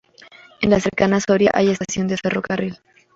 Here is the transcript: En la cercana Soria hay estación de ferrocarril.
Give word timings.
En 0.61 0.71
la 0.71 0.79
cercana 0.79 1.19
Soria 1.19 1.51
hay 1.53 1.69
estación 1.69 2.07
de 2.07 2.17
ferrocarril. 2.17 2.79